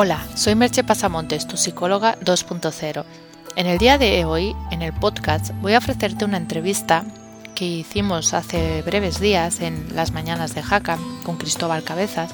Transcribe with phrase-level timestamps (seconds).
[0.00, 3.04] Hola, soy Merche Pasamontes, tu psicóloga 2.0.
[3.56, 7.04] En el día de hoy, en el podcast, voy a ofrecerte una entrevista
[7.56, 12.30] que hicimos hace breves días en las mañanas de Jaca con Cristóbal Cabezas,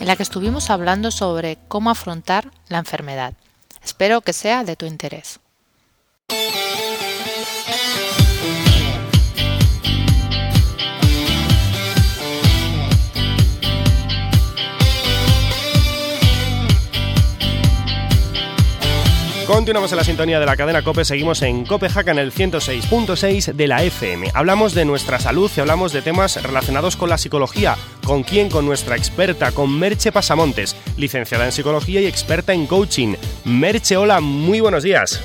[0.00, 3.32] en la que estuvimos hablando sobre cómo afrontar la enfermedad.
[3.82, 5.40] Espero que sea de tu interés.
[19.58, 23.66] Continuamos en la sintonía de la cadena Cope, seguimos en Copehaca en el 106.6 de
[23.66, 24.30] la FM.
[24.32, 27.76] Hablamos de nuestra salud y hablamos de temas relacionados con la psicología.
[28.06, 28.50] ¿Con quién?
[28.50, 33.16] Con nuestra experta, con Merche Pasamontes, licenciada en psicología y experta en coaching.
[33.44, 35.20] Merche, hola, muy buenos días.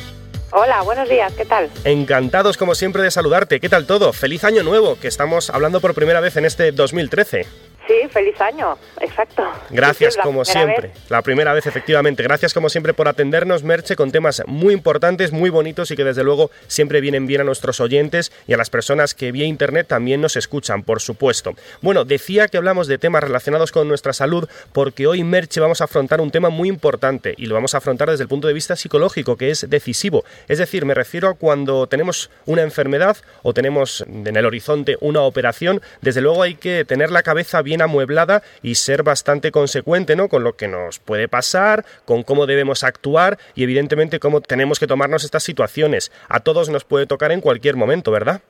[0.51, 1.69] Hola, buenos días, ¿qué tal?
[1.83, 3.59] Encantados como siempre de saludarte.
[3.59, 4.13] ¿Qué tal todo?
[4.13, 7.45] Feliz año nuevo, que estamos hablando por primera vez en este 2013.
[7.87, 9.43] Sí, feliz año, exacto.
[9.69, 12.23] Gracias como siempre, la primera vez efectivamente.
[12.23, 16.23] Gracias como siempre por atendernos, Merche, con temas muy importantes, muy bonitos y que desde
[16.23, 20.21] luego siempre vienen bien a nuestros oyentes y a las personas que vía internet también
[20.21, 21.55] nos escuchan, por supuesto.
[21.81, 25.85] Bueno, decía que hablamos de temas relacionados con nuestra salud porque hoy, Merche, vamos a
[25.85, 28.77] afrontar un tema muy importante y lo vamos a afrontar desde el punto de vista
[28.77, 30.23] psicológico, que es decisivo.
[30.47, 35.21] Es decir, me refiero a cuando tenemos una enfermedad o tenemos en el horizonte una
[35.21, 40.29] operación, desde luego hay que tener la cabeza bien amueblada y ser bastante consecuente ¿no?
[40.29, 44.87] con lo que nos puede pasar, con cómo debemos actuar y evidentemente cómo tenemos que
[44.87, 46.11] tomarnos estas situaciones.
[46.29, 48.41] A todos nos puede tocar en cualquier momento, ¿verdad?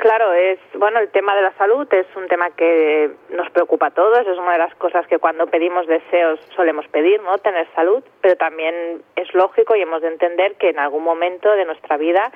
[0.00, 3.90] Claro, es bueno el tema de la salud es un tema que nos preocupa a
[3.90, 7.36] todos, es una de las cosas que cuando pedimos deseos solemos pedir, ¿no?
[7.36, 11.66] Tener salud, pero también es lógico y hemos de entender que en algún momento de
[11.66, 12.32] nuestra vida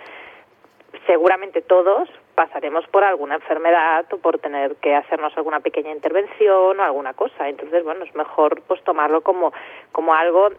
[1.06, 6.82] seguramente todos pasaremos por alguna enfermedad o por tener que hacernos alguna pequeña intervención o
[6.82, 7.48] alguna cosa.
[7.48, 9.52] Entonces, bueno, es mejor pues tomarlo como,
[9.92, 10.50] como algo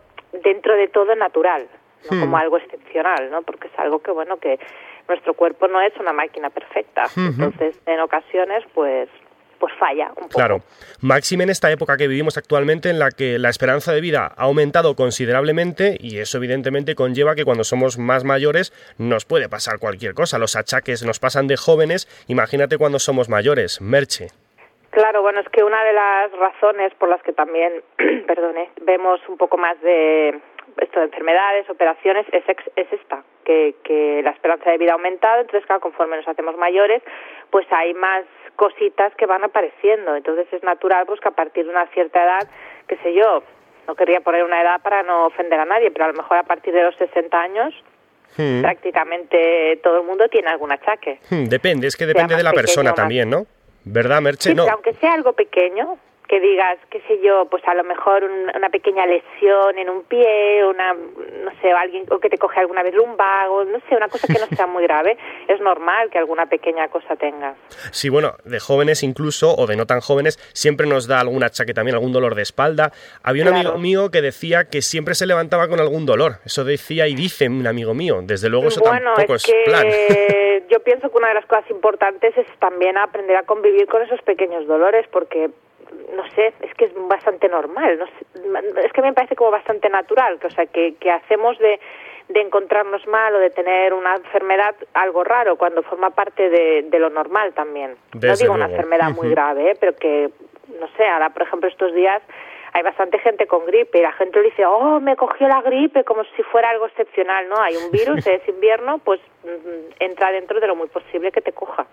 [0.44, 1.68] dentro de todo natural,
[2.10, 2.22] no hmm.
[2.22, 3.42] como algo excepcional, ¿no?
[3.42, 4.60] Porque es algo que, bueno, que
[5.08, 7.04] nuestro cuerpo no es una máquina perfecta.
[7.16, 9.10] Entonces, en ocasiones, pues
[9.60, 10.30] pues falla un poco.
[10.30, 10.62] Claro,
[11.02, 14.44] máxime en esta época que vivimos actualmente en la que la esperanza de vida ha
[14.44, 20.14] aumentado considerablemente y eso evidentemente conlleva que cuando somos más mayores nos puede pasar cualquier
[20.14, 20.40] cosa.
[20.40, 23.82] Los achaques nos pasan de jóvenes, imagínate cuando somos mayores.
[23.82, 24.28] Merche.
[24.92, 27.84] Claro, bueno, es que una de las razones por las que también,
[28.28, 30.40] perdone, vemos un poco más de
[30.78, 32.44] esto de enfermedades, operaciones, es,
[32.76, 36.58] es esta, que, que la esperanza de vida ha aumentado, entonces claro, conforme nos hacemos
[36.58, 37.02] mayores,
[37.50, 40.16] pues hay más cositas que van apareciendo.
[40.16, 42.50] Entonces es natural pues que a partir de una cierta edad,
[42.88, 43.44] qué sé yo,
[43.88, 46.44] no quería poner una edad para no ofender a nadie, pero a lo mejor a
[46.44, 47.74] partir de los 60 años
[48.38, 48.62] hmm.
[48.62, 51.20] prácticamente todo el mundo tiene algún achaque.
[51.30, 53.46] Hmm, depende, es que depende de la persona también, ¿no?
[53.84, 54.56] ¿Verdad, Merche?
[54.56, 54.68] no.
[54.68, 59.06] aunque sea algo pequeño, que digas, qué sé yo, pues a lo mejor una pequeña
[59.06, 63.64] lesión en un pie, una, no sé, alguien o que te coge alguna vez lumbago,
[63.66, 67.16] no sé, una cosa que no sea muy grave, es normal que alguna pequeña cosa
[67.16, 67.58] tengas.
[67.92, 71.74] Sí, bueno, de jóvenes incluso, o de no tan jóvenes, siempre nos da algún achaque
[71.74, 72.92] también, algún dolor de espalda.
[73.24, 77.08] Había un amigo mío que decía que siempre se levantaba con algún dolor, eso decía
[77.08, 79.86] y dice un amigo mío, desde luego eso tampoco es, plan.
[80.70, 84.22] Yo pienso que una de las cosas importantes es también aprender a convivir con esos
[84.24, 85.52] pequeños dolores, porque
[86.16, 90.40] no sé, es que es bastante normal, no es que me parece como bastante natural,
[90.40, 91.80] que, o sea, que, que hacemos de,
[92.30, 97.00] de encontrarnos mal o de tener una enfermedad algo raro cuando forma parte de, de
[97.00, 97.96] lo normal también.
[98.14, 99.78] no digo una enfermedad muy grave, ¿eh?
[99.80, 100.30] pero que,
[100.80, 102.22] no sé, ahora por ejemplo estos días
[102.76, 106.04] hay bastante gente con gripe y la gente le dice, oh, me cogió la gripe
[106.04, 107.56] como si fuera algo excepcional, ¿no?
[107.58, 111.54] Hay un virus, es invierno, pues mm, entra dentro de lo muy posible que te
[111.54, 111.86] coja.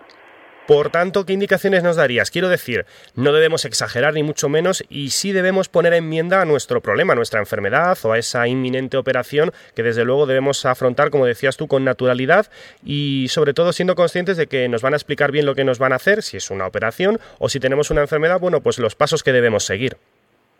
[0.67, 2.31] Por tanto, ¿qué indicaciones nos darías?
[2.31, 2.85] Quiero decir,
[3.15, 7.15] no debemos exagerar ni mucho menos y sí debemos poner enmienda a nuestro problema, a
[7.17, 11.67] nuestra enfermedad o a esa inminente operación que desde luego debemos afrontar, como decías tú,
[11.67, 12.49] con naturalidad
[12.81, 15.79] y sobre todo siendo conscientes de que nos van a explicar bien lo que nos
[15.79, 18.95] van a hacer, si es una operación o si tenemos una enfermedad, bueno, pues los
[18.95, 19.97] pasos que debemos seguir.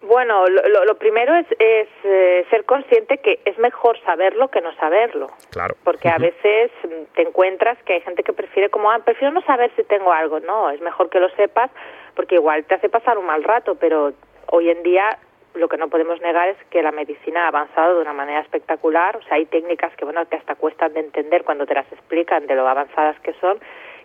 [0.04, 4.74] Bueno, lo, lo primero es, es eh, ser consciente que es mejor saberlo que no
[4.76, 5.32] saberlo.
[5.50, 5.76] Claro.
[5.84, 6.72] Porque a veces
[7.16, 10.42] te encuentras que hay gente que prefiere como, ah, prefiero no saber si tengo algo.
[10.42, 11.72] No, es mejor que lo sepas
[12.16, 14.12] porque igual te hace pasar un mal rato, pero
[14.48, 15.18] hoy en día
[15.54, 19.16] lo que no podemos negar es que la medicina ha avanzado de una manera espectacular.
[19.16, 22.46] O sea, hay técnicas que, bueno, que hasta cuestan de entender cuando te las explican
[22.48, 23.60] de lo avanzadas que son,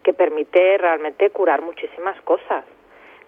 [0.05, 2.64] que permite realmente curar muchísimas cosas.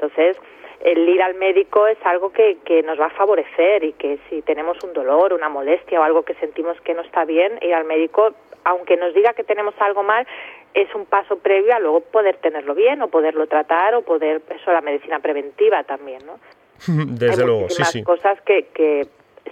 [0.00, 0.36] Entonces,
[0.82, 4.40] el ir al médico es algo que, que nos va a favorecer y que si
[4.42, 7.84] tenemos un dolor, una molestia o algo que sentimos que no está bien, ir al
[7.84, 8.32] médico,
[8.64, 10.26] aunque nos diga que tenemos algo mal,
[10.72, 14.72] es un paso previo a luego poder tenerlo bien o poderlo tratar o poder, eso
[14.72, 16.38] la medicina preventiva también, ¿no?
[16.86, 18.02] Desde luego, sí, sí.
[18.02, 19.06] cosas que, que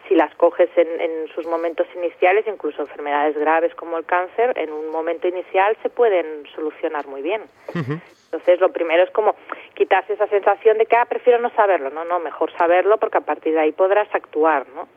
[0.09, 4.73] si las coges en, en, sus momentos iniciales, incluso enfermedades graves como el cáncer, en
[4.73, 7.43] un momento inicial se pueden solucionar muy bien.
[7.75, 9.35] Entonces, lo primero es como
[9.75, 11.91] quitarse esa sensación de que, ah, prefiero no saberlo.
[11.91, 14.89] No, no, mejor saberlo porque a partir de ahí podrás actuar, ¿no?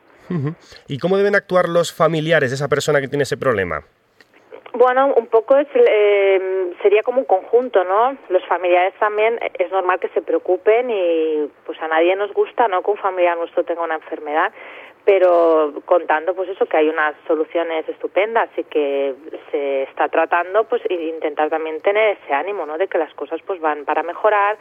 [0.88, 3.84] ¿Y cómo deben actuar los familiares de esa persona que tiene ese problema?
[4.74, 8.16] Bueno, un poco es, eh, sería como un conjunto, ¿no?
[8.30, 12.82] Los familiares también es normal que se preocupen y pues a nadie nos gusta, ¿no?
[12.82, 14.50] Que un familiar nuestro tenga una enfermedad,
[15.04, 19.14] pero contando pues eso que hay unas soluciones estupendas y que
[19.50, 22.78] se está tratando pues intentar también tener ese ánimo, ¿no?
[22.78, 24.58] De que las cosas pues van para mejorar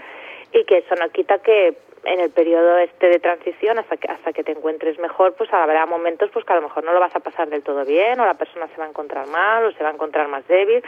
[0.51, 4.33] y que eso no quita que en el periodo este de transición hasta que hasta
[4.33, 7.15] que te encuentres mejor pues habrá momentos pues que a lo mejor no lo vas
[7.15, 9.83] a pasar del todo bien o la persona se va a encontrar mal o se
[9.83, 10.83] va a encontrar más débil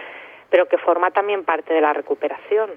[0.50, 2.72] pero que forma también parte de la recuperación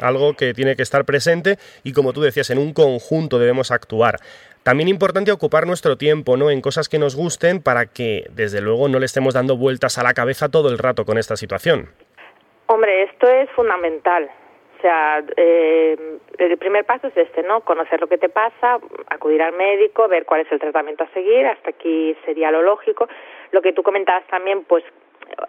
[0.00, 4.16] algo que tiene que estar presente y como tú decías en un conjunto debemos actuar
[4.62, 6.50] también importante ocupar nuestro tiempo ¿no?
[6.50, 10.02] en cosas que nos gusten para que desde luego no le estemos dando vueltas a
[10.02, 11.90] la cabeza todo el rato con esta situación
[12.66, 14.30] hombre esto es fundamental
[14.78, 15.96] o sea, eh,
[16.38, 17.62] el primer paso es este, ¿no?
[17.62, 18.78] Conocer lo que te pasa,
[19.08, 23.08] acudir al médico, ver cuál es el tratamiento a seguir, hasta aquí sería lo lógico.
[23.52, 24.84] Lo que tú comentabas también, pues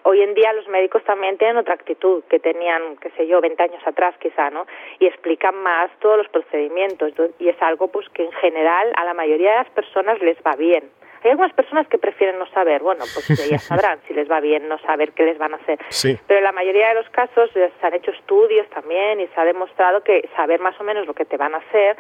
[0.04, 3.62] hoy en día los médicos también tienen otra actitud que tenían, qué sé yo, 20
[3.62, 4.66] años atrás quizá, ¿no?
[5.00, 9.14] Y explican más todos los procedimientos y es algo pues que en general a la
[9.14, 10.84] mayoría de las personas les va bien.
[11.24, 14.68] Hay algunas personas que prefieren no saber, bueno, pues ya sabrán si les va bien
[14.68, 15.80] no saber qué les van a hacer.
[16.28, 19.46] Pero en la mayoría de los casos se han hecho estudios también y se ha
[19.46, 21.98] demostrado que saber más o menos lo que te van a hacer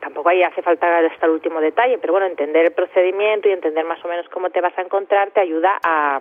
[0.00, 3.86] tampoco ahí hace falta hasta el último detalle, pero bueno, entender el procedimiento y entender
[3.86, 6.20] más o menos cómo te vas a encontrar te ayuda a,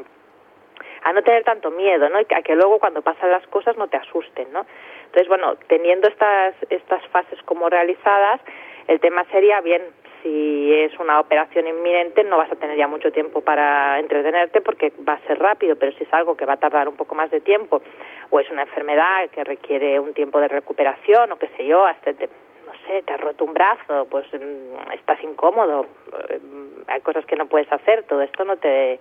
[1.04, 2.20] a no tener tanto miedo, ¿no?
[2.20, 4.66] Y a que luego cuando pasan las cosas no te asusten, ¿no?
[5.06, 8.42] Entonces, bueno, teniendo estas, estas fases como realizadas,
[8.88, 9.82] el tema sería, bien,
[10.24, 14.94] si es una operación inminente no vas a tener ya mucho tiempo para entretenerte porque
[15.08, 17.30] va a ser rápido, pero si es algo que va a tardar un poco más
[17.30, 17.82] de tiempo
[18.30, 22.14] o es una enfermedad que requiere un tiempo de recuperación o qué sé yo, hasta
[22.14, 22.28] te,
[22.66, 25.86] no sé, te has roto un brazo, pues mm, estás incómodo,
[26.30, 26.40] eh,
[26.88, 29.00] hay cosas que no puedes hacer, todo esto no te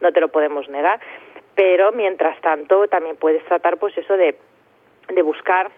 [0.00, 1.00] no te lo podemos negar,
[1.58, 4.36] pero mientras tanto también puedes tratar pues eso de
[5.08, 5.72] de buscar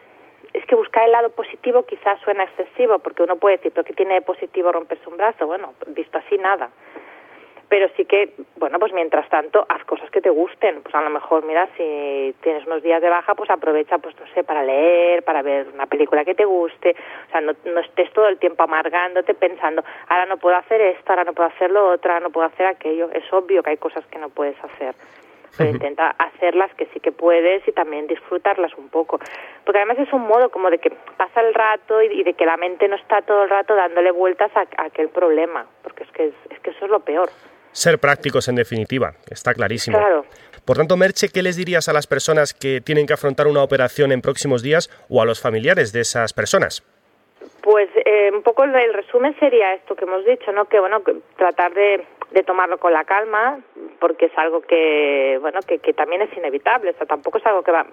[0.52, 3.94] es que buscar el lado positivo quizás suena excesivo, porque uno puede decir, pero ¿qué
[3.94, 5.46] tiene de positivo romperse un brazo?
[5.46, 6.70] Bueno, visto así, nada.
[7.68, 10.82] Pero sí que, bueno, pues mientras tanto, haz cosas que te gusten.
[10.82, 14.26] Pues a lo mejor, mira, si tienes unos días de baja, pues aprovecha, pues no
[14.34, 16.96] sé, para leer, para ver una película que te guste.
[17.28, 21.12] O sea, no, no estés todo el tiempo amargándote pensando, ahora no puedo hacer esto,
[21.12, 23.08] ahora no puedo hacer lo otro, ahora no puedo hacer aquello.
[23.12, 24.96] Es obvio que hay cosas que no puedes hacer
[25.56, 29.18] pero intenta hacerlas que sí que puedes y también disfrutarlas un poco.
[29.64, 32.56] Porque además es un modo como de que pasa el rato y, de que la
[32.56, 36.60] mente no está todo el rato dándole vueltas a, aquel problema, porque es que, es,
[36.60, 37.30] que eso es lo peor.
[37.72, 39.96] Ser prácticos en definitiva, está clarísimo.
[39.96, 40.24] Claro.
[40.64, 44.12] Por tanto, Merche, ¿qué les dirías a las personas que tienen que afrontar una operación
[44.12, 46.82] en próximos días o a los familiares de esas personas?
[47.62, 50.64] Pues eh, un poco el resumen sería esto que hemos dicho, ¿no?
[50.66, 51.02] Que bueno,
[51.36, 53.58] tratar de, de tomarlo con la calma,
[53.98, 57.62] porque es algo que, bueno, que, que también es inevitable, o sea, tampoco es algo
[57.62, 57.86] que va,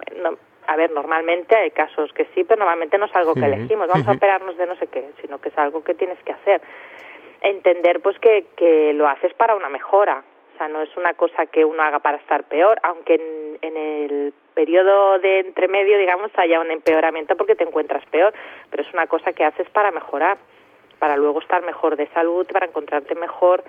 [0.66, 4.06] a ver, normalmente hay casos que sí, pero normalmente no es algo que elegimos, vamos
[4.06, 6.60] a operarnos de no sé qué, sino que es algo que tienes que hacer.
[7.40, 10.22] Entender, pues, que, que lo haces para una mejora,
[10.54, 13.76] o sea, no es una cosa que uno haga para estar peor, aunque en, en
[13.76, 18.34] el periodo de entremedio, digamos, haya un empeoramiento porque te encuentras peor,
[18.70, 20.36] pero es una cosa que haces para mejorar,
[20.98, 23.62] para luego estar mejor de salud, para encontrarte mejor,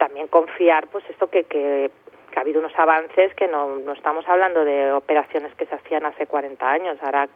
[0.00, 1.90] también confiar, pues esto que, que,
[2.34, 6.26] ha habido unos avances que no, no estamos hablando de operaciones que se hacían hace
[6.26, 7.28] 40 años, ahora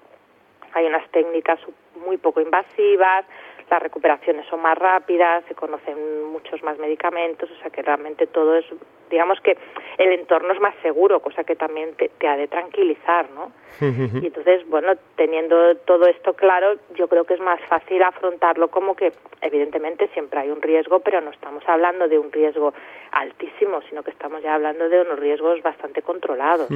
[0.73, 1.61] hay unas técnicas
[2.07, 3.27] muy poco invasivas,
[3.69, 8.57] las recuperaciones son más rápidas, se conocen muchos más medicamentos, o sea que realmente todo
[8.57, 8.65] es,
[9.11, 9.57] digamos que
[9.99, 13.53] el entorno es más seguro, cosa que también te, te ha de tranquilizar, ¿no?
[13.81, 18.95] y entonces, bueno, teniendo todo esto claro, yo creo que es más fácil afrontarlo como
[18.95, 22.73] que evidentemente siempre hay un riesgo, pero no estamos hablando de un riesgo
[23.11, 26.69] altísimo, sino que estamos ya hablando de unos riesgos bastante controlados.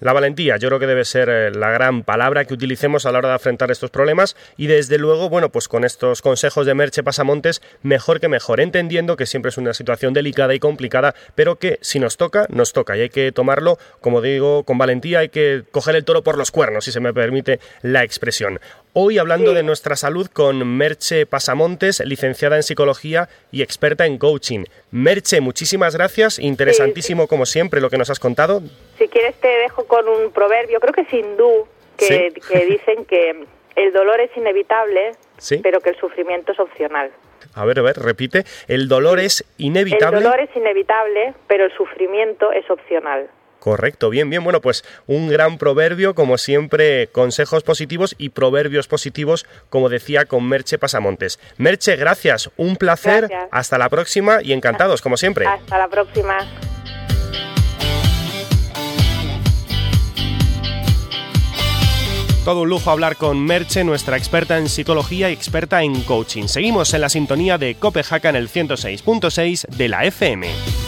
[0.00, 3.18] La valentía, yo creo que debe ser eh, la gran palabra que utilicemos a la
[3.18, 7.02] hora de afrontar estos problemas y desde luego, bueno, pues con estos consejos de Merche
[7.02, 11.78] Pasamontes, mejor que mejor, entendiendo que siempre es una situación delicada y complicada, pero que
[11.80, 15.62] si nos toca, nos toca y hay que tomarlo, como digo, con valentía, hay que
[15.70, 18.60] coger el toro por los cuernos, si se me permite la expresión.
[18.92, 24.64] Hoy hablando de nuestra salud con Merche Pasamontes, licenciada en psicología y experta en coaching.
[24.90, 28.62] Merche, muchísimas gracias, interesantísimo como siempre lo que nos has contado.
[28.98, 33.44] Si quieres te dejo con un proverbio, creo que es hindú, que, que dicen que
[33.76, 35.12] el dolor es inevitable,
[35.62, 37.10] pero que el sufrimiento es opcional.
[37.54, 38.44] A ver, a ver, repite.
[38.68, 40.18] El dolor es inevitable.
[40.18, 43.28] El dolor es inevitable, pero el sufrimiento es opcional.
[43.64, 44.44] Correcto, bien, bien.
[44.44, 50.46] Bueno, pues un gran proverbio, como siempre, consejos positivos y proverbios positivos, como decía con
[50.46, 51.40] Merche Pasamontes.
[51.56, 53.30] Merche, gracias, un placer.
[53.50, 55.46] Hasta la próxima y encantados, como siempre.
[55.46, 56.46] Hasta la próxima.
[62.44, 66.46] Todo un lujo hablar con Merche, nuestra experta en psicología y experta en coaching.
[66.46, 70.83] Seguimos en la sintonía de Copehaca en el 106.6 de la FM.